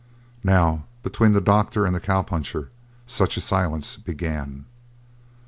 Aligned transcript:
Now, 0.43 0.85
between 1.03 1.33
the 1.33 1.39
doctor 1.41 1.85
and 1.85 1.95
the 1.95 1.99
cowpuncher, 1.99 2.71
such 3.05 3.37
a 3.37 3.39
silence 3.39 3.97
began. 3.97 4.65